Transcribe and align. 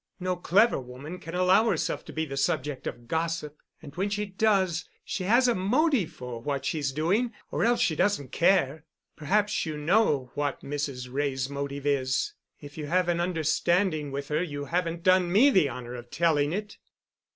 No 0.19 0.35
clever 0.35 0.79
woman 0.79 1.19
can 1.19 1.35
allow 1.35 1.69
herself 1.69 2.03
to 2.05 2.11
be 2.11 2.25
the 2.25 2.35
subject 2.35 2.87
of 2.87 3.07
gossip, 3.07 3.59
and 3.83 3.95
when 3.95 4.09
she 4.09 4.25
does 4.25 4.89
she 5.05 5.25
has 5.25 5.47
a 5.47 5.53
motive 5.53 6.11
for 6.11 6.41
what 6.41 6.65
she's 6.65 6.91
doing 6.91 7.33
or 7.51 7.63
else 7.63 7.79
she 7.79 7.95
doesn't 7.95 8.31
care. 8.31 8.83
Perhaps 9.15 9.63
you 9.63 9.77
know 9.77 10.31
what 10.33 10.61
Mrs. 10.63 11.07
Wray's 11.13 11.51
motive 11.51 11.85
is. 11.85 12.33
If 12.59 12.79
you 12.79 12.87
have 12.87 13.09
an 13.09 13.19
understanding 13.19 14.11
with 14.11 14.29
her 14.29 14.41
you 14.41 14.65
haven't 14.65 15.03
done 15.03 15.31
me 15.31 15.51
the 15.51 15.69
honor 15.69 15.93
of 15.93 16.09
telling 16.09 16.51
it." 16.51 16.79